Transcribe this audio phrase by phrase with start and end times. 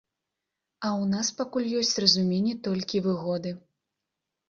[0.87, 3.57] А ў нас пакуль ёсць разуменне толькі выгоды.